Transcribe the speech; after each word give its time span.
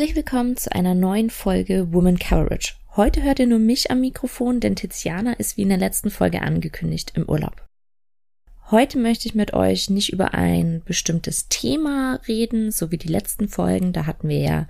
Herzlich 0.00 0.16
willkommen 0.16 0.56
zu 0.56 0.72
einer 0.72 0.94
neuen 0.94 1.28
Folge 1.28 1.92
Woman 1.92 2.18
Coverage. 2.18 2.72
Heute 2.96 3.22
hört 3.22 3.38
ihr 3.38 3.46
nur 3.46 3.58
mich 3.58 3.90
am 3.90 4.00
Mikrofon, 4.00 4.58
denn 4.58 4.74
Tiziana 4.74 5.34
ist 5.34 5.58
wie 5.58 5.62
in 5.62 5.68
der 5.68 5.76
letzten 5.76 6.08
Folge 6.08 6.40
angekündigt 6.40 7.12
im 7.16 7.28
Urlaub. 7.28 7.66
Heute 8.70 8.96
möchte 8.96 9.28
ich 9.28 9.34
mit 9.34 9.52
euch 9.52 9.90
nicht 9.90 10.10
über 10.10 10.32
ein 10.32 10.80
bestimmtes 10.86 11.48
Thema 11.48 12.18
reden, 12.26 12.72
so 12.72 12.90
wie 12.90 12.96
die 12.96 13.08
letzten 13.08 13.48
Folgen. 13.48 13.92
Da 13.92 14.06
hatten 14.06 14.30
wir 14.30 14.38
ja 14.38 14.68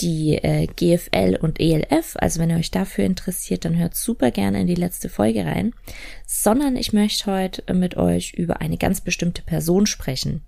die 0.00 0.34
äh, 0.34 0.66
GFL 0.66 1.38
und 1.40 1.60
ELF. 1.60 2.16
Also 2.16 2.40
wenn 2.40 2.50
ihr 2.50 2.56
euch 2.56 2.72
dafür 2.72 3.04
interessiert, 3.04 3.64
dann 3.64 3.78
hört 3.78 3.94
super 3.94 4.32
gerne 4.32 4.62
in 4.62 4.66
die 4.66 4.74
letzte 4.74 5.08
Folge 5.08 5.46
rein. 5.46 5.74
Sondern 6.26 6.74
ich 6.74 6.92
möchte 6.92 7.30
heute 7.30 7.72
mit 7.72 7.96
euch 7.96 8.34
über 8.34 8.60
eine 8.60 8.78
ganz 8.78 9.00
bestimmte 9.00 9.42
Person 9.42 9.86
sprechen. 9.86 10.42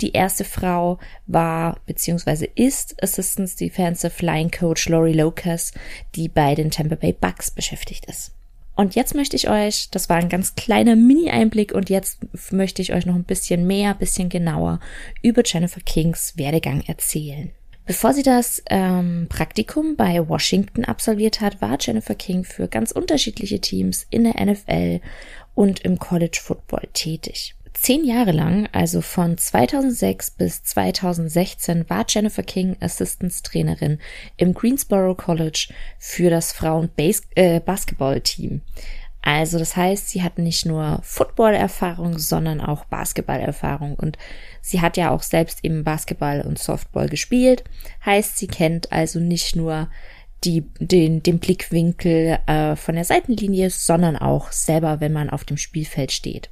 Die 0.01 0.13
erste 0.13 0.45
Frau 0.45 0.97
war 1.27 1.79
bzw. 1.85 2.49
ist 2.55 3.03
Assistant 3.03 3.59
Defensive 3.59 4.25
Line 4.25 4.49
Coach 4.49 4.89
Lori 4.89 5.13
Locus, 5.13 5.73
die 6.15 6.27
bei 6.27 6.55
den 6.55 6.71
Tampa 6.71 6.95
Bay 6.95 7.13
Bucks 7.13 7.51
beschäftigt 7.51 8.07
ist. 8.07 8.31
Und 8.75 8.95
jetzt 8.95 9.15
möchte 9.15 9.35
ich 9.35 9.49
euch, 9.49 9.89
das 9.91 10.09
war 10.09 10.17
ein 10.17 10.29
ganz 10.29 10.55
kleiner 10.55 10.95
Mini-Einblick 10.95 11.73
und 11.73 11.89
jetzt 11.89 12.19
möchte 12.51 12.81
ich 12.81 12.93
euch 12.93 13.05
noch 13.05 13.15
ein 13.15 13.25
bisschen 13.25 13.67
mehr, 13.67 13.93
bisschen 13.93 14.29
genauer 14.29 14.79
über 15.21 15.43
Jennifer 15.45 15.81
Kings 15.81 16.37
Werdegang 16.37 16.81
erzählen. 16.87 17.51
Bevor 17.85 18.13
sie 18.13 18.23
das 18.23 18.63
ähm, 18.69 19.25
Praktikum 19.27 19.95
bei 19.97 20.27
Washington 20.27 20.85
absolviert 20.85 21.41
hat, 21.41 21.61
war 21.61 21.77
Jennifer 21.79 22.15
King 22.15 22.43
für 22.43 22.67
ganz 22.67 22.91
unterschiedliche 22.91 23.59
Teams 23.59 24.07
in 24.09 24.23
der 24.23 24.43
NFL 24.43 25.01
und 25.55 25.81
im 25.81 25.99
College 25.99 26.39
Football 26.41 26.87
tätig. 26.93 27.55
Zehn 27.73 28.05
Jahre 28.05 28.31
lang, 28.31 28.69
also 28.73 29.01
von 29.01 29.37
2006 29.37 30.31
bis 30.31 30.63
2016, 30.63 31.89
war 31.89 32.05
Jennifer 32.07 32.43
King 32.43 32.77
Assistance 32.79 33.43
Trainerin 33.43 33.99
im 34.37 34.53
Greensboro 34.53 35.15
College 35.15 35.73
für 35.97 36.29
das 36.29 36.51
Frauen-Basketball-Team. 36.51 38.55
Äh, 38.55 38.59
also 39.23 39.59
das 39.59 39.75
heißt, 39.75 40.09
sie 40.09 40.23
hat 40.23 40.39
nicht 40.39 40.65
nur 40.65 40.99
Football-Erfahrung, 41.03 42.17
sondern 42.17 42.59
auch 42.59 42.85
Basketball-Erfahrung. 42.85 43.95
Und 43.95 44.17
sie 44.61 44.81
hat 44.81 44.97
ja 44.97 45.11
auch 45.11 45.21
selbst 45.21 45.63
eben 45.63 45.83
Basketball 45.83 46.41
und 46.41 46.59
Softball 46.59 47.07
gespielt. 47.07 47.63
Heißt, 48.05 48.37
sie 48.37 48.47
kennt 48.47 48.91
also 48.91 49.19
nicht 49.19 49.55
nur 49.55 49.89
die, 50.43 50.63
den, 50.79 51.21
den 51.21 51.39
Blickwinkel 51.39 52.39
äh, 52.47 52.75
von 52.75 52.95
der 52.95 53.05
Seitenlinie, 53.05 53.69
sondern 53.69 54.17
auch 54.17 54.51
selber, 54.51 54.99
wenn 54.99 55.13
man 55.13 55.29
auf 55.29 55.43
dem 55.43 55.57
Spielfeld 55.57 56.11
steht. 56.11 56.49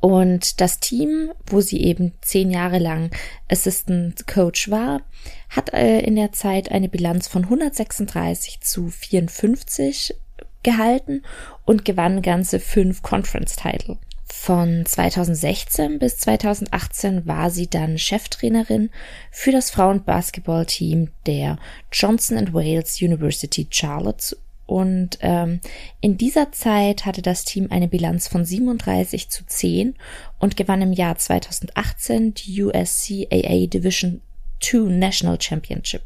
Und 0.00 0.62
das 0.62 0.80
Team, 0.80 1.30
wo 1.46 1.60
sie 1.60 1.82
eben 1.82 2.12
zehn 2.22 2.50
Jahre 2.50 2.78
lang 2.78 3.10
Assistant 3.48 4.26
Coach 4.26 4.70
war, 4.70 5.02
hat 5.50 5.72
äh, 5.74 6.00
in 6.00 6.16
der 6.16 6.32
Zeit 6.32 6.70
eine 6.70 6.88
Bilanz 6.88 7.28
von 7.28 7.44
136 7.44 8.60
zu 8.62 8.88
54 8.88 10.14
gehalten 10.62 11.22
und 11.66 11.84
gewann 11.84 12.22
ganze 12.22 12.60
fünf 12.60 13.02
Conference-Title. 13.02 13.98
Von 14.32 14.86
2016 14.86 15.98
bis 15.98 16.18
2018 16.18 17.26
war 17.26 17.50
sie 17.50 17.68
dann 17.68 17.98
Cheftrainerin 17.98 18.90
für 19.30 19.52
das 19.52 19.70
Frauenbasketballteam 19.70 21.10
der 21.26 21.58
Johnson 21.92 22.54
Wales 22.54 23.02
University 23.02 23.66
Charlotte 23.70 24.36
und 24.70 25.18
ähm, 25.22 25.58
in 26.00 26.16
dieser 26.16 26.52
Zeit 26.52 27.04
hatte 27.04 27.22
das 27.22 27.44
Team 27.44 27.66
eine 27.70 27.88
Bilanz 27.88 28.28
von 28.28 28.44
37 28.44 29.28
zu 29.28 29.44
10 29.44 29.96
und 30.38 30.56
gewann 30.56 30.80
im 30.80 30.92
Jahr 30.92 31.18
2018 31.18 32.34
die 32.34 32.62
USCAA 32.62 33.66
Division 33.66 34.20
2 34.60 34.92
National 34.92 35.40
Championship. 35.40 36.02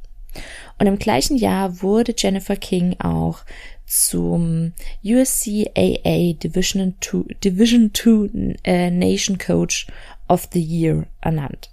Und 0.79 0.87
im 0.87 0.99
gleichen 0.99 1.37
Jahr 1.37 1.83
wurde 1.83 2.15
Jennifer 2.17 2.57
King 2.57 2.99
auch 3.01 3.41
zum 3.85 4.73
USCAA 5.05 6.33
Division 6.33 6.95
2, 7.03 7.35
Division 7.45 7.91
2 7.93 8.57
äh, 8.65 8.91
Nation 8.91 9.37
Coach 9.37 9.89
of 10.27 10.49
the 10.55 10.63
Year 10.63 11.07
ernannt. 11.21 11.69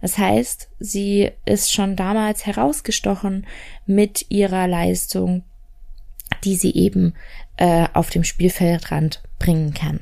Das 0.00 0.18
heißt, 0.18 0.68
sie 0.80 1.30
ist 1.44 1.72
schon 1.72 1.94
damals 1.94 2.44
herausgestochen 2.44 3.46
mit 3.86 4.26
ihrer 4.30 4.66
Leistung 4.66 5.44
die 6.44 6.56
sie 6.56 6.74
eben 6.74 7.14
äh, 7.56 7.86
auf 7.92 8.10
dem 8.10 8.24
Spielfeldrand 8.24 9.22
bringen 9.38 9.74
kann. 9.74 10.00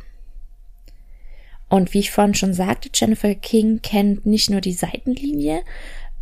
Und 1.69 1.95
wie 1.95 2.01
ich 2.01 2.11
vorhin 2.11 2.35
schon 2.35 2.53
sagte, 2.53 2.91
Jennifer 2.93 3.35
King 3.35 3.81
kennt 3.81 4.27
nicht 4.27 4.51
nur 4.51 4.61
die 4.61 4.73
Seitenlinie, 4.73 5.63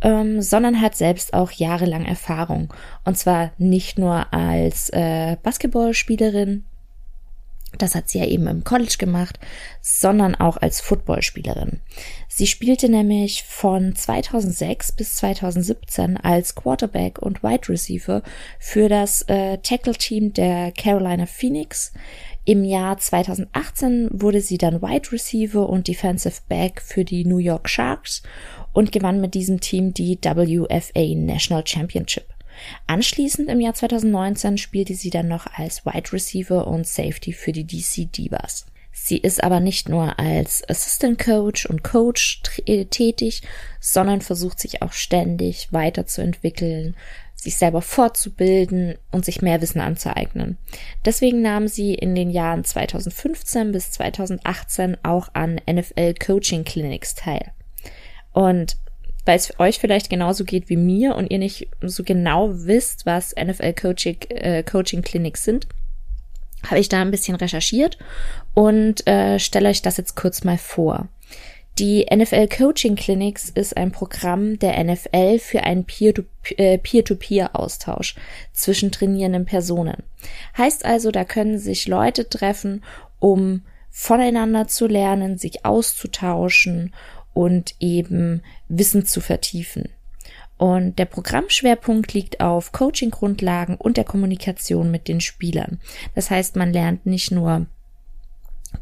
ähm, 0.01 0.41
sondern 0.41 0.79
hat 0.79 0.95
selbst 0.95 1.33
auch 1.33 1.51
jahrelang 1.51 2.05
Erfahrung. 2.05 2.73
Und 3.03 3.17
zwar 3.17 3.51
nicht 3.57 3.97
nur 3.97 4.31
als 4.33 4.89
äh, 4.91 5.37
Basketballspielerin, 5.41 6.65
das 7.77 7.95
hat 7.95 8.09
sie 8.09 8.19
ja 8.19 8.25
eben 8.25 8.47
im 8.47 8.63
College 8.63 8.95
gemacht, 8.97 9.39
sondern 9.81 10.35
auch 10.35 10.57
als 10.57 10.81
Footballspielerin. 10.81 11.79
Sie 12.27 12.47
spielte 12.47 12.89
nämlich 12.89 13.43
von 13.43 13.95
2006 13.95 14.93
bis 14.93 15.15
2017 15.17 16.17
als 16.17 16.55
Quarterback 16.55 17.19
und 17.19 17.43
Wide 17.43 17.69
Receiver 17.69 18.23
für 18.59 18.89
das 18.89 19.21
äh, 19.23 19.57
Tackle-Team 19.59 20.33
der 20.33 20.71
Carolina 20.71 21.25
Phoenix. 21.25 21.93
Im 22.45 22.63
Jahr 22.63 22.97
2018 22.97 24.09
wurde 24.11 24.41
sie 24.41 24.57
dann 24.57 24.81
Wide 24.81 25.11
Receiver 25.11 25.69
und 25.69 25.87
Defensive 25.87 26.41
Back 26.47 26.81
für 26.81 27.05
die 27.05 27.25
New 27.25 27.37
York 27.37 27.69
Sharks 27.69 28.23
und 28.73 28.91
gewann 28.91 29.21
mit 29.21 29.35
diesem 29.35 29.59
Team 29.59 29.93
die 29.93 30.17
WFA 30.19 31.15
National 31.15 31.65
Championship. 31.67 32.25
Anschließend 32.87 33.49
im 33.49 33.59
Jahr 33.59 33.73
2019 33.73 34.57
spielte 34.57 34.95
sie 34.95 35.09
dann 35.09 35.27
noch 35.27 35.47
als 35.47 35.85
Wide 35.85 36.13
Receiver 36.13 36.67
und 36.67 36.87
Safety 36.87 37.33
für 37.33 37.51
die 37.51 37.65
DC 37.65 38.11
Divas. 38.11 38.65
Sie 38.91 39.17
ist 39.17 39.43
aber 39.43 39.59
nicht 39.59 39.89
nur 39.89 40.19
als 40.19 40.67
Assistant 40.67 41.19
Coach 41.19 41.65
und 41.65 41.83
Coach 41.83 42.41
äh, 42.65 42.85
tätig, 42.85 43.41
sondern 43.79 44.21
versucht 44.21 44.59
sich 44.59 44.81
auch 44.81 44.91
ständig 44.91 45.69
weiterzuentwickeln, 45.71 46.95
sich 47.35 47.55
selber 47.55 47.81
fortzubilden 47.81 48.95
und 49.11 49.23
sich 49.23 49.41
mehr 49.41 49.61
Wissen 49.61 49.79
anzueignen. 49.79 50.57
Deswegen 51.05 51.41
nahm 51.41 51.67
sie 51.67 51.93
in 51.93 52.13
den 52.13 52.29
Jahren 52.29 52.65
2015 52.65 53.71
bis 53.71 53.91
2018 53.91 54.97
auch 55.03 55.29
an 55.33 55.61
NFL 55.69 56.15
Coaching 56.15 56.65
Clinics 56.65 57.15
teil. 57.15 57.51
Und 58.33 58.77
weil 59.25 59.37
es 59.37 59.59
euch 59.59 59.79
vielleicht 59.79 60.09
genauso 60.09 60.43
geht 60.43 60.69
wie 60.69 60.77
mir 60.77 61.15
und 61.15 61.29
ihr 61.31 61.39
nicht 61.39 61.67
so 61.81 62.03
genau 62.03 62.49
wisst, 62.51 63.05
was 63.05 63.35
NFL 63.35 63.73
Coaching, 63.73 64.17
äh, 64.29 64.63
Coaching 64.63 65.01
Clinics 65.01 65.43
sind, 65.43 65.67
habe 66.65 66.79
ich 66.79 66.89
da 66.89 67.01
ein 67.01 67.11
bisschen 67.11 67.35
recherchiert 67.35 67.97
und 68.53 69.05
äh, 69.07 69.39
stelle 69.39 69.69
euch 69.69 69.81
das 69.81 69.97
jetzt 69.97 70.15
kurz 70.15 70.43
mal 70.43 70.57
vor. 70.57 71.07
Die 71.77 72.05
NFL 72.13 72.49
Coaching 72.49 72.95
Clinics 72.97 73.49
ist 73.49 73.77
ein 73.77 73.93
Programm 73.93 74.59
der 74.59 74.83
NFL 74.83 75.39
für 75.39 75.63
einen 75.63 75.85
äh, 76.57 76.77
Peer-to-Peer-Austausch 76.77 78.15
zwischen 78.51 78.91
trainierenden 78.91 79.45
Personen. 79.45 80.03
Heißt 80.57 80.83
also, 80.83 81.09
da 81.11 81.23
können 81.23 81.57
sich 81.57 81.87
Leute 81.87 82.27
treffen, 82.27 82.83
um 83.19 83.61
voneinander 83.89 84.67
zu 84.67 84.87
lernen, 84.87 85.37
sich 85.37 85.65
auszutauschen 85.65 86.93
und 87.33 87.75
eben 87.79 88.41
Wissen 88.67 89.05
zu 89.05 89.21
vertiefen. 89.21 89.89
Und 90.57 90.99
der 90.99 91.05
Programmschwerpunkt 91.05 92.13
liegt 92.13 92.41
auf 92.41 92.73
Coaching-Grundlagen 92.73 93.75
und 93.75 93.95
der 93.95 94.03
Kommunikation 94.03 94.91
mit 94.91 95.07
den 95.07 95.21
Spielern. 95.21 95.79
Das 96.15 96.29
heißt, 96.29 96.57
man 96.57 96.73
lernt 96.73 97.05
nicht 97.05 97.31
nur 97.31 97.65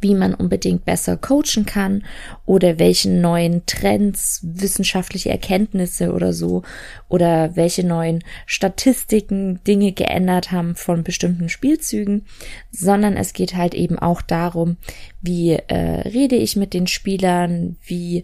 wie 0.02 0.16
man 0.16 0.34
unbedingt 0.34 0.86
besser 0.86 1.18
coachen 1.18 1.66
kann 1.66 2.04
oder 2.46 2.78
welchen 2.80 3.22
neuen 3.22 3.66
Trends, 3.66 4.42
wissenschaftliche 4.44 5.30
Erkenntnisse 5.30 6.14
oder 6.14 6.34
so 6.34 6.64
oder 7.10 7.56
welche 7.56 7.86
neuen 7.86 8.24
Statistiken 8.46 9.64
Dinge 9.66 9.94
geändert 9.94 10.52
haben 10.52 10.76
von 10.76 11.04
bestimmten 11.04 11.50
Spielzügen, 11.50 12.26
sondern 12.72 13.16
es 13.16 13.34
geht 13.34 13.56
halt 13.56 13.74
eben 13.74 13.98
auch 13.98 14.22
darum, 14.22 14.78
wie 15.22 15.54
äh, 15.54 16.02
rede 16.02 16.36
ich 16.36 16.56
mit 16.56 16.74
den 16.74 16.88
Spielern, 16.88 17.78
wie 17.84 18.24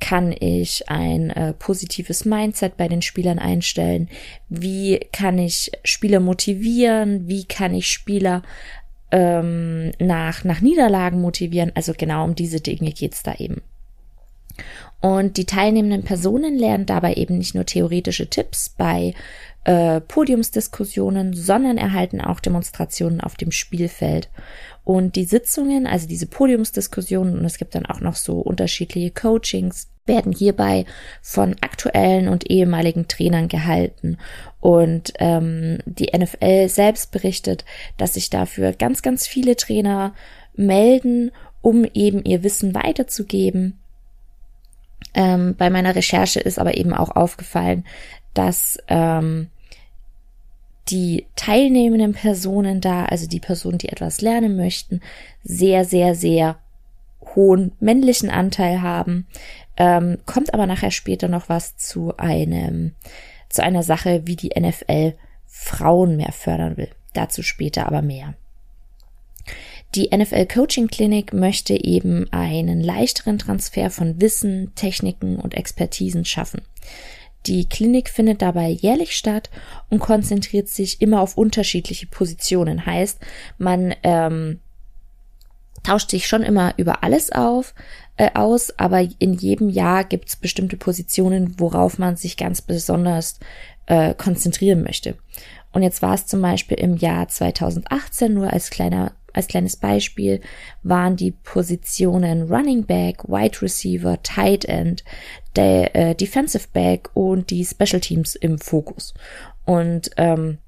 kann 0.00 0.32
ich 0.38 0.88
ein 0.88 1.30
äh, 1.30 1.52
positives 1.54 2.24
Mindset 2.24 2.76
bei 2.76 2.86
den 2.88 3.02
Spielern 3.02 3.38
einstellen? 3.38 4.08
Wie 4.48 5.00
kann 5.12 5.38
ich 5.38 5.72
Spieler 5.84 6.20
motivieren? 6.20 7.26
Wie 7.26 7.44
kann 7.44 7.74
ich 7.74 7.88
Spieler 7.88 8.42
ähm, 9.10 9.92
nach, 9.98 10.44
nach 10.44 10.60
Niederlagen 10.60 11.20
motivieren? 11.20 11.72
Also 11.74 11.92
genau 11.96 12.24
um 12.24 12.34
diese 12.34 12.60
Dinge 12.60 12.92
geht's 12.92 13.22
da 13.22 13.34
eben. 13.34 13.62
Und 15.00 15.36
die 15.36 15.44
teilnehmenden 15.44 16.02
Personen 16.02 16.58
lernen 16.58 16.86
dabei 16.86 17.14
eben 17.14 17.38
nicht 17.38 17.54
nur 17.54 17.64
theoretische 17.64 18.28
Tipps 18.28 18.68
bei 18.68 19.14
äh, 19.64 20.00
Podiumsdiskussionen, 20.00 21.34
sondern 21.34 21.78
erhalten 21.78 22.20
auch 22.20 22.40
Demonstrationen 22.40 23.20
auf 23.20 23.36
dem 23.36 23.52
Spielfeld. 23.52 24.28
Und 24.84 25.16
die 25.16 25.24
Sitzungen, 25.24 25.86
also 25.86 26.08
diese 26.08 26.26
Podiumsdiskussionen, 26.26 27.38
und 27.38 27.44
es 27.44 27.58
gibt 27.58 27.74
dann 27.74 27.86
auch 27.86 28.00
noch 28.00 28.16
so 28.16 28.40
unterschiedliche 28.40 29.10
Coachings, 29.10 29.88
werden 30.06 30.32
hierbei 30.32 30.86
von 31.20 31.54
aktuellen 31.60 32.28
und 32.28 32.50
ehemaligen 32.50 33.06
Trainern 33.06 33.48
gehalten. 33.48 34.16
Und 34.60 35.12
ähm, 35.18 35.78
die 35.84 36.10
NFL 36.16 36.68
selbst 36.68 37.12
berichtet, 37.12 37.64
dass 37.98 38.14
sich 38.14 38.30
dafür 38.30 38.72
ganz, 38.72 39.02
ganz 39.02 39.26
viele 39.26 39.54
Trainer 39.54 40.14
melden, 40.54 41.30
um 41.60 41.84
eben 41.94 42.24
ihr 42.24 42.42
Wissen 42.42 42.74
weiterzugeben. 42.74 43.78
Ähm, 45.14 45.54
bei 45.56 45.70
meiner 45.70 45.94
Recherche 45.94 46.40
ist 46.40 46.58
aber 46.58 46.76
eben 46.76 46.92
auch 46.92 47.10
aufgefallen, 47.10 47.84
dass 48.34 48.78
ähm, 48.88 49.48
die 50.88 51.26
teilnehmenden 51.36 52.12
Personen 52.12 52.80
da, 52.80 53.04
also 53.04 53.26
die 53.26 53.40
Personen, 53.40 53.78
die 53.78 53.88
etwas 53.88 54.20
lernen 54.20 54.56
möchten, 54.56 55.00
sehr, 55.42 55.84
sehr, 55.84 56.14
sehr 56.14 56.58
hohen 57.34 57.72
männlichen 57.80 58.30
Anteil 58.30 58.80
haben. 58.82 59.26
Ähm, 59.76 60.18
kommt 60.26 60.54
aber 60.54 60.66
nachher 60.66 60.90
später 60.90 61.28
noch 61.28 61.48
was 61.48 61.76
zu 61.76 62.16
einem, 62.16 62.94
zu 63.48 63.62
einer 63.62 63.82
Sache, 63.82 64.22
wie 64.24 64.36
die 64.36 64.58
NFL 64.58 65.14
Frauen 65.46 66.16
mehr 66.16 66.32
fördern 66.32 66.76
will. 66.76 66.90
Dazu 67.12 67.42
später 67.42 67.86
aber 67.86 68.02
mehr. 68.02 68.34
Die 69.94 70.14
NFL 70.14 70.46
Coaching 70.46 70.88
Clinic 70.88 71.32
möchte 71.32 71.72
eben 71.72 72.30
einen 72.30 72.80
leichteren 72.80 73.38
Transfer 73.38 73.90
von 73.90 74.20
Wissen, 74.20 74.72
Techniken 74.74 75.36
und 75.36 75.54
Expertisen 75.54 76.24
schaffen. 76.24 76.62
Die 77.46 77.68
Klinik 77.68 78.10
findet 78.10 78.42
dabei 78.42 78.68
jährlich 78.68 79.16
statt 79.16 79.48
und 79.88 80.00
konzentriert 80.00 80.68
sich 80.68 81.00
immer 81.00 81.22
auf 81.22 81.38
unterschiedliche 81.38 82.06
Positionen. 82.06 82.84
Heißt, 82.84 83.20
man 83.56 83.94
ähm, 84.02 84.60
tauscht 85.82 86.10
sich 86.10 86.28
schon 86.28 86.42
immer 86.42 86.74
über 86.76 87.02
alles 87.02 87.32
auf, 87.32 87.74
äh, 88.18 88.30
aus, 88.34 88.78
aber 88.78 89.06
in 89.18 89.32
jedem 89.32 89.70
Jahr 89.70 90.04
gibt 90.04 90.28
es 90.28 90.36
bestimmte 90.36 90.76
Positionen, 90.76 91.58
worauf 91.58 91.98
man 91.98 92.16
sich 92.16 92.36
ganz 92.36 92.60
besonders 92.60 93.38
äh, 93.86 94.12
konzentrieren 94.14 94.82
möchte. 94.82 95.16
Und 95.72 95.82
jetzt 95.82 96.02
war 96.02 96.14
es 96.14 96.26
zum 96.26 96.42
Beispiel 96.42 96.78
im 96.78 96.96
Jahr 96.96 97.28
2018 97.28 98.34
nur 98.34 98.52
als 98.52 98.70
kleiner 98.70 99.12
als 99.32 99.46
kleines 99.48 99.76
Beispiel 99.76 100.40
waren 100.82 101.16
die 101.16 101.32
Positionen 101.32 102.50
Running 102.50 102.84
Back, 102.84 103.28
Wide 103.28 103.62
Receiver, 103.62 104.22
Tight 104.22 104.64
End, 104.64 105.04
der 105.56 105.94
äh, 105.94 106.14
Defensive 106.14 106.68
Back 106.72 107.10
und 107.14 107.50
die 107.50 107.64
Special 107.64 108.00
Teams 108.00 108.34
im 108.34 108.58
Fokus. 108.58 109.14
Und 109.64 110.10
ähm, 110.16 110.58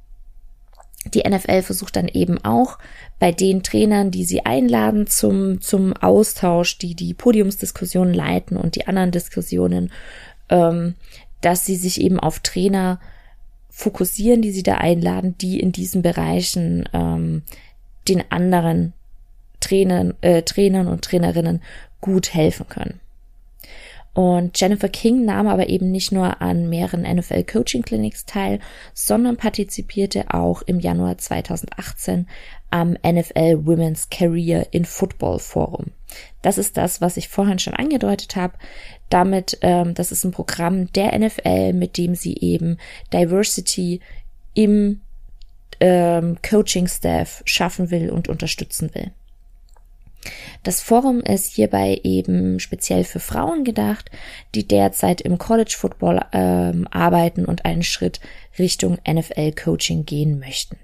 die 1.15 1.23
NFL 1.27 1.62
versucht 1.62 1.97
dann 1.97 2.09
eben 2.09 2.39
auch 2.45 2.79
bei 3.19 3.33
den 3.33 3.62
Trainern, 3.62 4.11
die 4.11 4.25
sie 4.25 4.45
einladen 4.45 5.06
zum, 5.06 5.61
zum 5.61 5.95
Austausch, 5.95 6.77
die 6.77 6.95
die 6.95 7.15
Podiumsdiskussionen 7.15 8.13
leiten 8.13 8.56
und 8.56 8.75
die 8.77 8.87
anderen 8.87 9.11
Diskussionen, 9.11 9.91
ähm, 10.51 10.95
dass 11.41 11.65
sie 11.65 11.77
sich 11.77 12.01
eben 12.01 12.21
auf 12.21 12.41
Trainer 12.41 13.01
fokussieren, 13.71 14.43
die 14.43 14.53
sie 14.53 14.63
da 14.63 14.77
einladen, 14.77 15.37
die 15.39 15.59
in 15.59 15.73
diesen 15.73 16.03
Bereichen 16.03 16.87
ähm, 16.93 17.43
den 18.09 18.23
anderen 18.31 18.93
Trainern, 19.61 20.15
äh, 20.21 20.43
Trainern 20.43 20.89
und 20.89 21.05
Trainerinnen 21.05 21.63
gut 22.01 22.35
helfen 22.35 22.67
können. 22.69 23.01
Und 24.13 24.61
Jennifer 24.61 24.89
King 24.89 25.25
nahm 25.25 25.47
aber 25.47 25.69
eben 25.69 25.93
nicht 25.93 26.11
nur 26.11 26.43
an 26.43 26.69
mehreren 26.69 27.03
NFL 27.03 27.45
Coaching 27.45 27.83
Clinics 27.83 28.27
teil, 28.27 28.59
sondern 28.93 29.37
partizipierte 29.37 30.35
auch 30.35 30.63
im 30.63 30.81
Januar 30.81 31.17
2018 31.17 32.27
am 32.71 32.97
NFL 33.05 33.65
Women's 33.65 34.11
Career 34.11 34.67
in 34.73 34.85
Football 34.85 35.39
Forum. 35.39 35.93
Das 36.43 36.59
ist 36.59 36.77
das, 36.77 37.01
was 37.01 37.17
ich 37.17 37.29
vorhin 37.29 37.61
schon 37.61 37.75
angedeutet 37.75 38.35
habe. 38.35 38.55
Damit, 39.11 39.59
ähm, 39.63 39.95
das 39.95 40.11
ist 40.11 40.25
ein 40.25 40.33
Programm 40.33 40.93
der 40.93 41.17
NFL, 41.17 41.73
mit 41.73 41.97
dem 41.97 42.17
sie 42.17 42.37
eben 42.37 42.79
Diversity 43.13 44.01
im 44.55 45.01
ähm, 45.81 46.37
Coaching-Staff 46.49 47.43
schaffen 47.44 47.91
will 47.91 48.10
und 48.10 48.29
unterstützen 48.29 48.94
will. 48.94 49.10
Das 50.63 50.82
Forum 50.82 51.20
ist 51.20 51.55
hierbei 51.55 52.01
eben 52.05 52.60
speziell 52.60 53.05
für 53.05 53.20
Frauen 53.20 53.65
gedacht, 53.65 54.10
die 54.55 54.69
derzeit 54.69 55.22
im 55.22 55.39
College 55.39 55.75
Football 55.77 56.20
ähm, 56.32 56.87
arbeiten 56.91 57.46
und 57.46 57.65
einen 57.65 57.82
Schritt 57.82 58.20
Richtung 58.58 58.99
NFL 59.08 59.53
Coaching 59.53 60.05
gehen 60.05 60.39
möchten. 60.39 60.77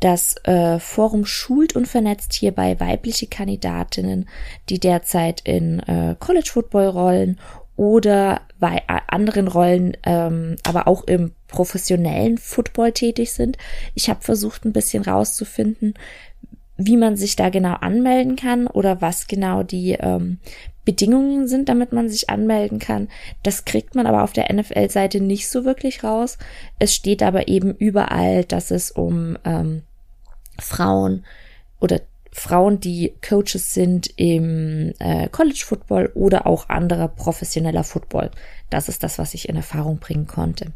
Das 0.00 0.36
äh, 0.44 0.80
Forum 0.80 1.24
schult 1.24 1.76
und 1.76 1.86
vernetzt 1.86 2.34
hierbei 2.34 2.78
weibliche 2.80 3.28
Kandidatinnen, 3.28 4.28
die 4.68 4.80
derzeit 4.80 5.40
in 5.42 5.78
äh, 5.80 6.16
College 6.18 6.50
Football 6.52 6.88
rollen 6.88 7.40
oder 7.76 8.42
bei 8.64 8.82
anderen 9.08 9.46
Rollen, 9.46 9.94
ähm, 10.04 10.56
aber 10.66 10.88
auch 10.88 11.04
im 11.04 11.32
professionellen 11.48 12.38
Football 12.38 12.92
tätig 12.92 13.34
sind. 13.34 13.58
Ich 13.94 14.08
habe 14.08 14.22
versucht, 14.22 14.64
ein 14.64 14.72
bisschen 14.72 15.02
rauszufinden, 15.02 15.92
wie 16.78 16.96
man 16.96 17.14
sich 17.18 17.36
da 17.36 17.50
genau 17.50 17.74
anmelden 17.74 18.36
kann 18.36 18.66
oder 18.66 19.02
was 19.02 19.26
genau 19.26 19.64
die 19.64 19.98
ähm, 20.00 20.38
Bedingungen 20.86 21.46
sind, 21.46 21.68
damit 21.68 21.92
man 21.92 22.08
sich 22.08 22.30
anmelden 22.30 22.78
kann. 22.78 23.08
Das 23.42 23.66
kriegt 23.66 23.96
man 23.96 24.06
aber 24.06 24.22
auf 24.22 24.32
der 24.32 24.50
NFL-Seite 24.50 25.20
nicht 25.20 25.50
so 25.50 25.66
wirklich 25.66 26.02
raus. 26.02 26.38
Es 26.78 26.94
steht 26.94 27.22
aber 27.22 27.48
eben 27.48 27.74
überall, 27.74 28.46
dass 28.46 28.70
es 28.70 28.90
um 28.90 29.36
ähm, 29.44 29.82
Frauen 30.58 31.26
oder 31.80 32.00
Frauen, 32.36 32.80
die 32.80 33.14
Coaches 33.26 33.74
sind 33.74 34.10
im 34.16 34.92
äh, 34.98 35.28
College 35.28 35.62
Football 35.64 36.10
oder 36.14 36.48
auch 36.48 36.68
anderer 36.68 37.06
professioneller 37.06 37.84
Football. 37.84 38.32
Das 38.70 38.88
ist 38.88 39.04
das, 39.04 39.18
was 39.20 39.34
ich 39.34 39.48
in 39.48 39.54
Erfahrung 39.54 39.98
bringen 39.98 40.26
konnte. 40.26 40.72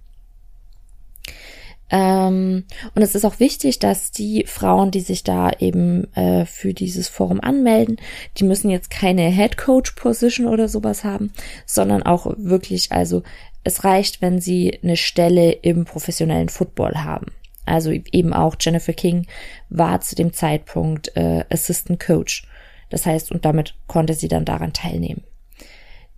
Ähm, 1.91 2.65
und 2.95 3.03
es 3.03 3.17
ist 3.17 3.25
auch 3.25 3.41
wichtig, 3.41 3.81
dass 3.81 4.13
die 4.13 4.45
Frauen, 4.47 4.93
die 4.93 5.01
sich 5.01 5.25
da 5.25 5.51
eben 5.59 6.13
äh, 6.15 6.47
für 6.47 6.75
dieses 6.75 7.09
Forum 7.09 7.41
anmelden, 7.41 7.97
die 8.37 8.45
müssen 8.45 8.71
jetzt 8.71 8.91
keine 8.91 9.29
Head 9.29 9.57
Coach 9.57 9.93
Position 9.93 10.47
oder 10.47 10.69
sowas 10.69 11.03
haben, 11.03 11.33
sondern 11.67 12.05
auch 12.05 12.33
wirklich, 12.37 12.93
also 12.93 13.25
es 13.65 13.83
reicht, 13.83 14.23
wenn 14.23 14.41
sie 14.41 14.79
eine 14.81 14.97
Stelle 14.97 15.51
im 15.51 15.87
professionellen 15.87 16.51
Football 16.51 17.03
haben. 17.03 17.33
Also 17.69 17.91
eben 17.91 18.33
auch 18.33 18.57
Jennifer 18.59 18.93
King 18.93 19.27
war 19.69 20.01
zu 20.01 20.15
dem 20.15 20.33
Zeitpunkt 20.33 21.17
äh, 21.17 21.45
Assistant 21.51 22.01
Coach. 22.01 22.47
Das 22.91 23.07
heißt, 23.07 23.31
und 23.31 23.45
damit 23.45 23.75
konnte 23.87 24.15
sie 24.15 24.29
dann 24.29 24.45
daran 24.45 24.73
teilnehmen. 24.73 25.23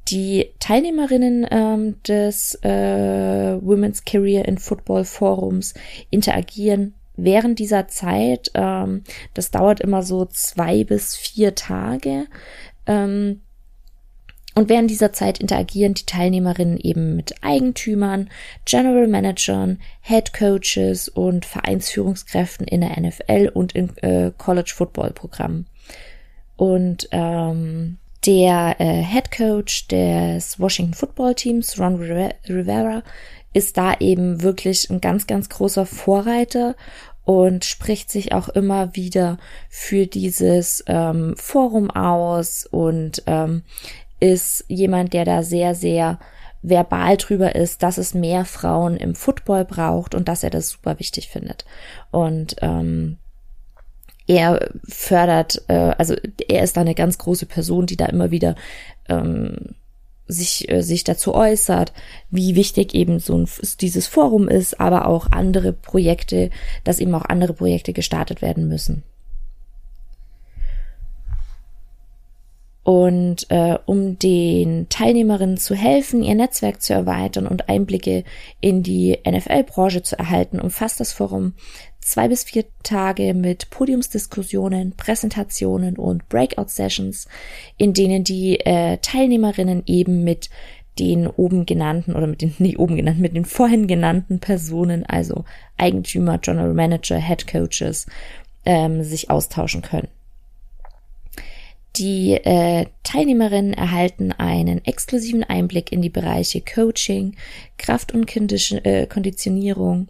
Die 0.09 0.51
Teilnehmerinnen 0.59 1.47
ähm, 1.51 2.03
des 2.03 2.55
äh, 2.63 3.59
Women's 3.61 4.05
Career 4.05 4.47
in 4.47 4.59
Football 4.59 5.05
Forums 5.05 5.75
interagieren 6.11 6.95
während 7.17 7.59
dieser 7.59 7.87
Zeit. 7.89 8.51
Ähm, 8.55 9.03
das 9.35 9.51
dauert 9.51 9.81
immer 9.81 10.03
so 10.03 10.25
zwei 10.25 10.85
bis 10.85 11.17
vier 11.17 11.55
Tage. 11.55 12.27
Ähm, 12.87 13.43
und 14.55 14.69
während 14.69 14.91
dieser 14.91 15.13
Zeit 15.13 15.39
interagieren 15.39 15.95
die 15.95 16.07
Teilnehmerinnen 16.07 16.79
eben 16.79 17.17
mit 17.17 17.35
Eigentümern, 17.43 18.29
General 18.65 19.07
Managern, 19.07 19.79
Head 20.01 20.33
Coaches 20.33 21.09
und 21.09 21.45
Vereinsführungskräften 21.45 22.67
in 22.67 22.81
der 22.81 23.01
NFL 23.01 23.51
und 23.55 23.73
in 23.73 23.97
äh, 23.99 24.33
College 24.37 24.73
Football 24.75 25.13
Programmen. 25.13 25.67
Und 26.57 27.09
ähm, 27.13 27.99
der 28.27 28.77
äh, 28.81 29.03
Head 29.03 29.31
Coach 29.31 29.89
des 29.89 30.59
Washington 30.59 30.95
Football 30.95 31.35
Teams, 31.35 31.79
Ron 31.79 31.97
Rivera, 31.97 33.03
ist 33.53 33.77
da 33.77 33.95
eben 33.99 34.43
wirklich 34.43 34.91
ein 34.91 35.01
ganz, 35.01 35.27
ganz 35.27 35.49
großer 35.49 35.87
Vorreiter 35.87 36.77
und 37.25 37.65
spricht 37.65 38.11
sich 38.11 38.33
auch 38.33 38.49
immer 38.49 38.95
wieder 38.95 39.39
für 39.69 40.07
dieses 40.07 40.85
ähm, 40.87 41.35
Forum 41.37 41.91
aus 41.91 42.67
und 42.67 43.23
ähm, 43.27 43.63
ist 44.21 44.65
jemand, 44.69 45.13
der 45.13 45.25
da 45.25 45.43
sehr, 45.43 45.75
sehr 45.75 46.19
verbal 46.63 47.17
drüber 47.17 47.55
ist, 47.55 47.83
dass 47.83 47.99
es 47.99 48.15
mehr 48.15 48.45
Frauen 48.45 48.97
im 48.97 49.15
Football 49.15 49.65
braucht 49.65 50.15
und 50.15 50.29
dass 50.29 50.45
er 50.45 50.51
das 50.51 50.71
super 50.71 50.99
wichtig 50.99 51.29
findet. 51.29 51.65
Und 52.11 52.57
ähm, 52.61 53.17
er 54.27 54.71
fördert, 54.87 55.63
äh, 55.69 55.95
also 55.97 56.15
er 56.49 56.63
ist 56.63 56.77
da 56.77 56.83
eine 56.83 56.95
ganz 56.95 57.19
große 57.19 57.47
Person, 57.47 57.87
die 57.87 57.97
da 57.97 58.07
immer 58.07 58.31
wieder 58.31 58.55
ähm, 59.09 59.75
sich, 60.29 60.71
äh, 60.71 60.83
sich 60.83 61.05
dazu 61.05 61.35
äußert, 61.35 61.93
wie 62.31 62.55
wichtig 62.55 62.95
eben 62.95 63.19
so 63.19 63.37
ein, 63.39 63.49
dieses 63.81 64.07
Forum 64.07 64.49
ist, 64.49 64.81
aber 64.81 65.07
auch 65.07 65.33
andere 65.33 65.73
Projekte, 65.73 66.51
dass 66.85 67.01
eben 67.01 67.15
auch 67.15 67.25
andere 67.25 67.55
Projekte 67.55 67.93
gestartet 67.93 68.43
werden 68.43 68.69
müssen. 68.69 69.03
Und 72.83 73.51
äh, 73.51 73.77
um 73.85 74.19
den 74.19 74.89
Teilnehmerinnen 74.89 75.59
zu 75.59 75.75
helfen, 75.75 76.23
ihr 76.23 76.35
Netzwerk 76.35 76.81
zu 76.81 76.95
erweitern 76.95 77.47
und 77.47 77.69
Einblicke 77.69 78.25
in 78.61 78.83
die 78.83 79.19
NFL-Branche 79.29 80.03
zu 80.03 80.19
erhalten, 80.19 80.61
umfasst 80.61 80.99
das 80.99 81.13
Forum 81.13 81.55
zwei 82.01 82.29
bis 82.29 82.45
vier 82.45 82.65
Tage 82.83 83.35
mit 83.35 83.69
Podiumsdiskussionen, 83.71 84.93
Präsentationen 84.97 85.97
und 85.97 86.29
Breakout-Sessions, 86.29 87.29
in 87.77 87.93
denen 87.93 88.25
die 88.25 88.59
äh, 88.61 88.97
Teilnehmerinnen 88.99 89.83
eben 89.87 90.25
mit 90.25 90.49
den 90.99 91.27
oben 91.27 91.67
genannten 91.67 92.15
oder 92.15 92.27
mit 92.27 92.43
den 92.43 92.55
nicht 92.59 92.79
oben 92.79 92.97
genannten, 92.97 93.23
mit 93.23 93.37
den 93.37 93.45
vorhin 93.45 93.87
genannten 93.87 94.41
Personen, 94.41 95.05
also 95.07 95.45
Eigentümer, 95.77 96.39
General 96.39 96.75
Manager, 96.75 97.19
Head 97.19 97.47
Coaches, 97.47 98.07
ähm, 98.65 99.03
sich 99.03 99.31
austauschen 99.31 99.83
können. 99.83 100.09
Die 101.97 102.35
äh, 102.35 102.87
Teilnehmerinnen 103.03 103.75
erhalten 103.75 104.33
einen 104.33 104.85
exklusiven 104.85 105.43
Einblick 105.43 105.91
in 105.93 106.03
die 106.03 106.09
Bereiche 106.09 106.61
Coaching, 106.61 107.37
Kraft- 107.79 108.13
und 108.13 108.31
äh, 108.85 109.07
Konditionierung, 109.07 110.09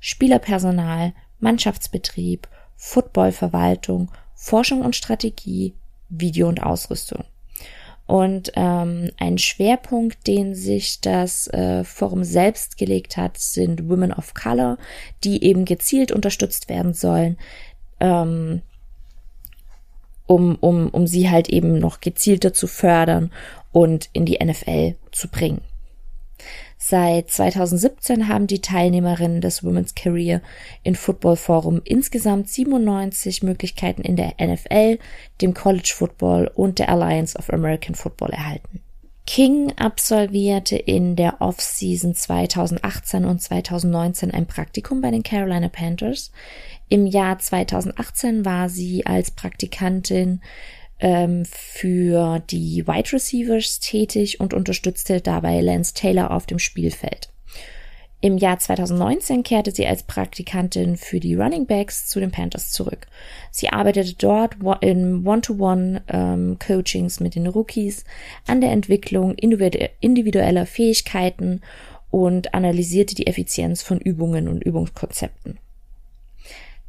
Spielerpersonal, 0.00 1.14
Mannschaftsbetrieb, 1.40 2.48
Footballverwaltung, 2.76 4.10
Forschung 4.34 4.82
und 4.82 4.96
Strategie, 4.96 5.74
Video 6.08 6.48
und 6.48 6.62
Ausrüstung. 6.62 7.24
Und 8.06 8.52
ähm, 8.56 9.10
ein 9.18 9.38
Schwerpunkt, 9.38 10.26
den 10.26 10.54
sich 10.54 11.00
das 11.00 11.46
äh, 11.48 11.84
Forum 11.84 12.24
selbst 12.24 12.76
gelegt 12.76 13.16
hat, 13.16 13.38
sind 13.38 13.88
Women 13.88 14.12
of 14.12 14.34
Color, 14.34 14.76
die 15.24 15.44
eben 15.44 15.64
gezielt 15.64 16.12
unterstützt 16.12 16.68
werden 16.68 16.92
sollen, 16.92 17.38
ähm, 18.00 18.60
um, 20.32 20.56
um, 20.60 20.88
um 20.88 21.06
sie 21.06 21.28
halt 21.28 21.48
eben 21.50 21.78
noch 21.78 22.00
gezielter 22.00 22.54
zu 22.54 22.66
fördern 22.66 23.30
und 23.70 24.08
in 24.12 24.24
die 24.24 24.42
NFL 24.42 24.94
zu 25.10 25.28
bringen. 25.28 25.60
Seit 26.78 27.30
2017 27.30 28.26
haben 28.26 28.48
die 28.48 28.60
Teilnehmerinnen 28.60 29.40
des 29.40 29.62
Women's 29.62 29.94
Career 29.94 30.42
in 30.82 30.96
Football 30.96 31.36
Forum 31.36 31.80
insgesamt 31.84 32.48
97 32.48 33.42
Möglichkeiten 33.44 34.02
in 34.02 34.16
der 34.16 34.34
NFL, 34.40 34.98
dem 35.40 35.54
College 35.54 35.92
Football 35.94 36.50
und 36.52 36.80
der 36.80 36.88
Alliance 36.88 37.38
of 37.38 37.50
American 37.50 37.94
Football 37.94 38.30
erhalten. 38.30 38.80
King 39.26 39.72
absolvierte 39.76 40.76
in 40.76 41.16
der 41.16 41.40
Offseason 41.40 42.14
2018 42.14 43.24
und 43.24 43.40
2019 43.40 44.30
ein 44.32 44.46
Praktikum 44.46 45.00
bei 45.00 45.10
den 45.10 45.22
Carolina 45.22 45.68
Panthers. 45.68 46.32
Im 46.88 47.06
Jahr 47.06 47.38
2018 47.38 48.44
war 48.44 48.68
sie 48.68 49.06
als 49.06 49.30
Praktikantin 49.30 50.40
ähm, 51.00 51.44
für 51.46 52.40
die 52.50 52.86
Wide 52.86 53.12
Receivers 53.12 53.80
tätig 53.80 54.40
und 54.40 54.54
unterstützte 54.54 55.20
dabei 55.20 55.60
Lance 55.60 55.94
Taylor 55.94 56.30
auf 56.30 56.46
dem 56.46 56.58
Spielfeld. 56.58 57.31
Im 58.24 58.38
Jahr 58.38 58.56
2019 58.56 59.42
kehrte 59.42 59.72
sie 59.72 59.84
als 59.84 60.04
Praktikantin 60.04 60.96
für 60.96 61.18
die 61.18 61.34
Running 61.34 61.66
Backs 61.66 62.06
zu 62.06 62.20
den 62.20 62.30
Panthers 62.30 62.70
zurück. 62.70 63.08
Sie 63.50 63.68
arbeitete 63.68 64.14
dort 64.14 64.58
in 64.80 65.26
One-to-One-Coachings 65.26 67.18
ähm, 67.18 67.24
mit 67.24 67.34
den 67.34 67.48
Rookies 67.48 68.04
an 68.46 68.60
der 68.60 68.70
Entwicklung 68.70 69.34
individueller 69.34 70.66
Fähigkeiten 70.66 71.62
und 72.12 72.54
analysierte 72.54 73.16
die 73.16 73.26
Effizienz 73.26 73.82
von 73.82 73.98
Übungen 73.98 74.46
und 74.46 74.62
Übungskonzepten 74.62 75.58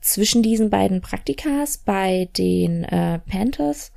zwischen 0.02 0.44
diesen 0.44 0.70
beiden 0.70 1.02
Praktikas 1.02 1.78
bei 1.78 2.28
den 2.38 2.84
äh, 2.84 3.20
Panthers 3.20 3.92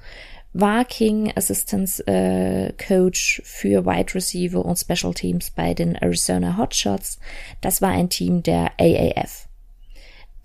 King 0.88 1.32
Assistance 1.36 2.06
äh, 2.06 2.72
Coach 2.72 3.42
für 3.44 3.84
Wide 3.84 4.14
Receiver 4.14 4.64
und 4.64 4.76
Special 4.78 5.12
Teams 5.14 5.50
bei 5.50 5.74
den 5.74 5.94
Arizona 5.96 6.56
Hotshots. 6.56 7.18
Das 7.60 7.82
war 7.82 7.90
ein 7.90 8.08
Team 8.08 8.42
der 8.42 8.72
AAF. 8.78 9.48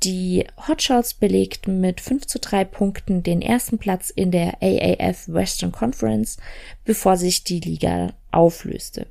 Die 0.04 0.48
Hotshots 0.68 1.14
belegten 1.14 1.80
mit 1.80 2.02
5 2.02 2.26
zu 2.26 2.40
3 2.40 2.66
Punkten 2.66 3.22
den 3.22 3.42
ersten 3.42 3.78
Platz 3.78 4.10
in 4.10 4.32
der 4.32 4.58
AAF 4.62 5.28
Western 5.28 5.72
Conference, 5.72 6.38
bevor 6.86 7.18
sich 7.18 7.44
die 7.44 7.60
Liga 7.60 8.14
auflöste. 8.32 9.06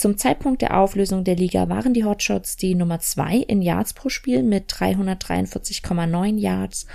Zum 0.00 0.16
Zeitpunkt 0.16 0.62
der 0.62 0.78
Auflösung 0.78 1.24
der 1.24 1.36
Liga 1.36 1.68
waren 1.68 1.92
die 1.92 2.06
Hotshots 2.06 2.56
die 2.56 2.74
Nummer 2.74 3.00
zwei 3.00 3.36
in 3.36 3.60
Yards 3.60 3.92
pro 3.92 4.08
Spiel 4.08 4.42
mit 4.42 4.72
343,9 4.72 6.38
Yards 6.38 6.86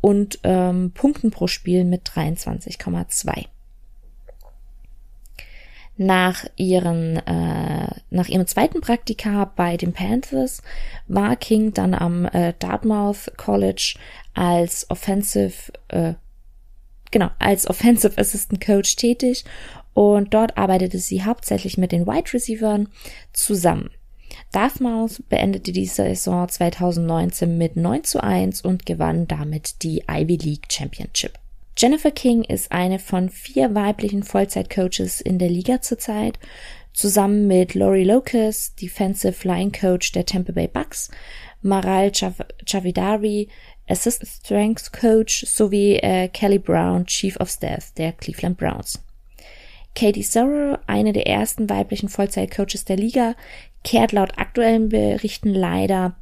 und 0.00 0.38
ähm, 0.44 0.90
Punkten 0.94 1.30
pro 1.30 1.46
Spiel 1.46 1.84
mit 1.84 2.08
23,2. 2.08 3.48
Nach 5.98 6.46
ihren, 6.56 7.18
äh, 7.26 8.00
nach 8.08 8.28
ihrem 8.28 8.46
zweiten 8.46 8.80
Praktika 8.80 9.44
bei 9.44 9.76
den 9.76 9.92
Panthers 9.92 10.62
war 11.06 11.36
King 11.36 11.74
dann 11.74 11.92
am 11.92 12.24
äh, 12.24 12.54
Dartmouth 12.58 13.30
College 13.36 13.98
als 14.32 14.88
Offensive, 14.88 15.70
äh, 15.88 16.14
genau, 17.10 17.28
als 17.38 17.68
Offensive 17.68 18.16
Assistant 18.16 18.64
Coach 18.64 18.96
tätig 18.96 19.44
und 19.94 20.34
dort 20.34 20.58
arbeitete 20.58 20.98
sie 20.98 21.24
hauptsächlich 21.24 21.78
mit 21.78 21.92
den 21.92 22.06
Wide 22.06 22.32
Receivers 22.32 22.86
zusammen. 23.32 23.90
Dartmouth 24.52 25.22
beendete 25.28 25.72
die 25.72 25.86
Saison 25.86 26.48
2019 26.48 27.56
mit 27.56 27.76
9 27.76 28.04
zu 28.04 28.22
1 28.22 28.62
und 28.62 28.84
gewann 28.84 29.26
damit 29.28 29.82
die 29.82 30.02
Ivy 30.08 30.36
League 30.36 30.66
Championship. 30.70 31.38
Jennifer 31.76 32.10
King 32.12 32.44
ist 32.44 32.70
eine 32.70 32.98
von 32.98 33.30
vier 33.30 33.74
weiblichen 33.74 34.22
Vollzeitcoaches 34.22 35.20
in 35.20 35.38
der 35.38 35.48
Liga 35.50 35.80
zurzeit. 35.80 36.38
Zusammen 36.92 37.48
mit 37.48 37.74
Lori 37.74 38.04
Locus, 38.04 38.76
Defensive 38.76 39.46
Line 39.46 39.72
Coach 39.72 40.12
der 40.12 40.24
Tampa 40.24 40.52
Bay 40.52 40.68
Bucks, 40.68 41.10
Maral 41.62 42.12
Chavidari, 42.64 43.48
Assistant 43.88 44.30
Strength 44.30 44.92
Coach 44.92 45.44
sowie 45.46 45.96
äh, 45.96 46.28
Kelly 46.28 46.60
Brown, 46.60 47.06
Chief 47.06 47.36
of 47.40 47.50
Staff 47.50 47.92
der 47.94 48.12
Cleveland 48.12 48.56
Browns. 48.56 49.02
Katie 49.94 50.22
Sorrow, 50.22 50.78
eine 50.86 51.12
der 51.12 51.26
ersten 51.26 51.70
weiblichen 51.70 52.08
Vollzeitcoaches 52.08 52.84
der 52.84 52.96
Liga, 52.96 53.34
kehrt 53.84 54.12
laut 54.12 54.38
aktuellen 54.38 54.88
Berichten 54.88 55.54
leider 55.54 56.16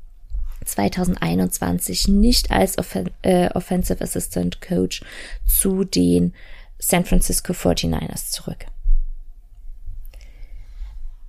2021 0.64 2.08
nicht 2.08 2.50
als 2.50 2.78
Offen 2.78 3.10
äh, 3.22 3.48
Offensive 3.54 4.02
Assistant 4.02 4.60
Coach 4.60 5.02
zu 5.46 5.84
den 5.84 6.34
San 6.78 7.04
Francisco 7.04 7.52
49ers 7.52 8.30
zurück. 8.30 8.66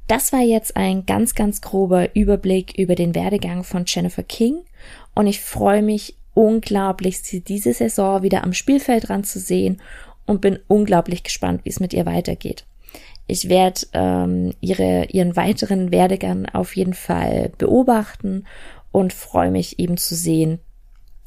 Das 0.08 0.34
war 0.34 0.42
jetzt 0.42 0.76
ein 0.76 1.06
ganz, 1.06 1.34
ganz 1.34 1.62
grober 1.62 2.14
Überblick 2.16 2.78
über 2.78 2.96
den 2.96 3.16
Werdegang 3.16 3.64
von 3.64 3.86
Jennifer 3.88 4.24
King 4.24 4.62
und 5.16 5.28
ich 5.28 5.40
freue 5.40 5.82
mich 5.82 6.16
unglaublich, 6.34 7.20
sie 7.20 7.42
diese 7.42 7.74
Saison 7.74 8.22
wieder 8.22 8.44
am 8.44 8.54
Spielfeld 8.54 9.08
dran 9.08 9.24
zu 9.24 9.40
sehen 9.40 9.82
und 10.26 10.42
bin 10.42 10.60
unglaublich 10.68 11.24
gespannt, 11.24 11.62
wie 11.64 11.70
es 11.70 11.80
mit 11.80 11.94
ihr 11.94 12.06
weitergeht. 12.06 12.66
Ich 13.28 13.50
werde 13.50 13.82
ähm, 13.94 14.54
ihre, 14.60 15.06
ihren 15.06 15.36
weiteren 15.36 15.92
Werdegang 15.92 16.48
auf 16.48 16.76
jeden 16.76 16.94
Fall 16.94 17.52
beobachten 17.58 18.46
und 18.92 19.14
freue 19.14 19.52
mich 19.52 19.80
eben 19.80 19.98
zu 19.98 20.16
sehen, 20.16 20.60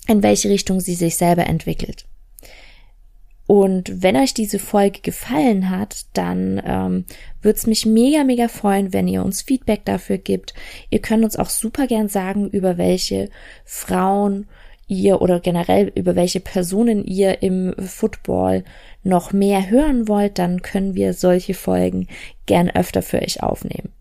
in 0.07 0.23
welche 0.23 0.49
Richtung 0.51 0.81
sie 0.81 0.95
sich 0.95 1.17
selber 1.17 1.47
entwickelt. 1.47 2.07
Und 3.47 4.03
wenn 4.03 4.17
euch 4.17 4.35
diese 4.35 4.59
Folge 4.59 5.01
gefallen 5.03 5.71
hat, 5.71 6.07
dann 6.15 6.61
ähm, 6.65 7.05
würde 7.43 7.57
es 7.57 7.67
mich 7.67 7.87
mega, 7.87 8.25
mega 8.25 8.49
freuen, 8.49 8.93
wenn 8.93 9.07
ihr 9.07 9.25
uns 9.25 9.43
Feedback 9.43 9.85
dafür 9.85 10.19
gibt. 10.19 10.53
Ihr 10.91 11.01
könnt 11.01 11.23
uns 11.23 11.37
auch 11.37 11.49
super 11.49 11.87
gern 11.87 12.09
sagen, 12.09 12.51
über 12.51 12.77
welche 12.77 13.31
Frauen 13.65 14.49
ihr 14.89 15.21
oder 15.21 15.41
generell 15.41 15.91
über 15.95 16.15
welche 16.15 16.41
Personen 16.41 17.05
ihr 17.05 17.43
im 17.43 17.75
Football 17.79 18.65
noch 19.03 19.33
mehr 19.33 19.69
hören 19.71 20.09
wollt, 20.09 20.39
dann 20.39 20.63
können 20.63 20.95
wir 20.95 21.13
solche 21.13 21.55
Folgen 21.55 22.09
gern 22.47 22.71
öfter 22.71 23.03
für 23.03 23.21
euch 23.21 23.43
aufnehmen. 23.43 23.93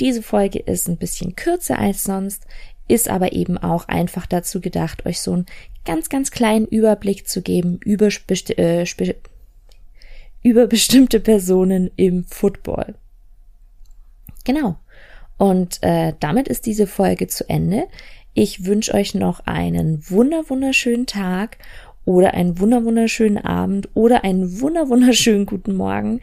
Diese 0.00 0.22
Folge 0.22 0.58
ist 0.58 0.88
ein 0.88 0.96
bisschen 0.96 1.36
kürzer 1.36 1.78
als 1.78 2.04
sonst, 2.04 2.46
ist 2.88 3.08
aber 3.08 3.32
eben 3.32 3.56
auch 3.56 3.88
einfach 3.88 4.26
dazu 4.26 4.60
gedacht, 4.60 5.06
euch 5.06 5.20
so 5.20 5.32
einen 5.32 5.46
ganz, 5.84 6.08
ganz 6.08 6.30
kleinen 6.30 6.66
Überblick 6.66 7.28
zu 7.28 7.42
geben 7.42 7.78
über, 7.84 8.08
äh, 8.08 8.84
über 10.42 10.66
bestimmte 10.66 11.20
Personen 11.20 11.90
im 11.96 12.24
Football. 12.24 12.94
Genau. 14.44 14.76
Und 15.36 15.82
äh, 15.82 16.12
damit 16.20 16.48
ist 16.48 16.66
diese 16.66 16.86
Folge 16.86 17.26
zu 17.26 17.48
Ende. 17.48 17.88
Ich 18.34 18.66
wünsche 18.66 18.92
euch 18.94 19.14
noch 19.14 19.40
einen 19.46 20.10
wunder 20.10 20.50
wunderschönen 20.50 21.06
Tag 21.06 21.58
oder 22.04 22.34
einen 22.34 22.58
wunder 22.58 22.84
wunderschönen 22.84 23.38
Abend 23.38 23.88
oder 23.94 24.24
einen 24.24 24.60
wunder 24.60 24.88
wunderschönen 24.88 25.46
guten 25.46 25.74
Morgen, 25.74 26.20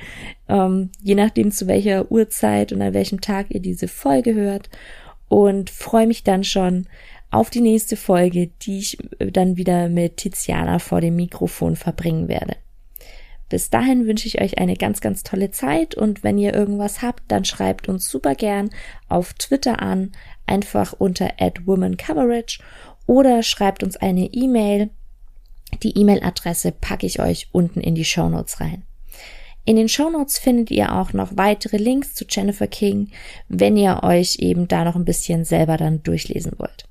ähm, 0.50 0.90
je 1.02 1.16
nachdem 1.16 1.52
zu 1.52 1.68
welcher 1.68 2.12
Uhrzeit 2.12 2.74
und 2.74 2.82
an 2.82 2.94
welchem 2.94 3.22
Tag 3.22 3.48
ihr 3.50 3.62
diese 3.62 3.88
Folge 3.88 4.36
hört 4.36 4.70
und 5.30 5.70
freue 5.70 6.06
mich 6.06 6.24
dann 6.24 6.44
schon 6.44 6.86
auf 7.32 7.50
die 7.50 7.62
nächste 7.62 7.96
Folge, 7.96 8.50
die 8.62 8.80
ich 8.80 8.98
dann 9.32 9.56
wieder 9.56 9.88
mit 9.88 10.18
Tiziana 10.18 10.80
vor 10.80 11.00
dem 11.00 11.16
Mikrofon 11.16 11.78
verbringen 11.78 12.28
werde. 12.28 12.58
Bis 13.52 13.70
dahin 13.70 14.08
wünsche 14.08 14.30
ich 14.30 14.40
euch 14.40 14.60
eine 14.60 14.78
ganz, 14.78 15.02
ganz 15.02 15.24
tolle 15.24 15.52
Zeit 15.52 15.94
und 15.94 16.24
wenn 16.24 16.38
ihr 16.38 16.54
irgendwas 16.54 17.02
habt, 17.02 17.24
dann 17.28 17.44
schreibt 17.44 17.90
uns 17.90 18.10
super 18.10 18.34
gern 18.34 18.70
auf 19.10 19.34
Twitter 19.34 19.82
an, 19.82 20.14
einfach 20.48 20.94
unter 20.94 21.34
@womancoverage 21.66 22.60
oder 23.08 23.44
schreibt 23.44 23.84
uns 23.84 23.98
eine 23.98 24.28
E-Mail. 24.28 24.90
Die 25.84 26.00
E-Mail-Adresse 26.00 26.72
packe 26.72 27.06
ich 27.06 27.20
euch 27.20 27.50
unten 27.52 27.82
in 27.82 27.94
die 27.94 28.06
Show 28.06 28.30
Notes 28.30 28.62
rein. 28.62 28.84
In 29.66 29.76
den 29.76 29.90
Show 29.90 30.10
Notes 30.10 30.40
findet 30.40 30.72
ihr 30.72 30.96
auch 30.96 31.12
noch 31.12 31.36
weitere 31.36 31.76
Links 31.76 32.14
zu 32.14 32.24
Jennifer 32.30 32.68
King, 32.68 33.10
wenn 33.50 33.76
ihr 33.76 34.00
euch 34.04 34.38
eben 34.40 34.70
da 34.70 34.86
noch 34.86 34.96
ein 34.96 35.04
bisschen 35.04 35.44
selber 35.44 35.76
dann 35.76 36.04
durchlesen 36.04 36.54
wollt. 36.56 36.86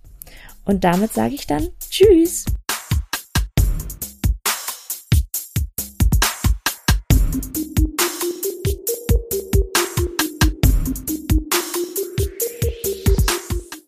Und 0.67 0.85
damit 0.85 1.15
sage 1.15 1.35
ich 1.35 1.47
dann 1.47 1.71
Tschüss! 1.89 2.45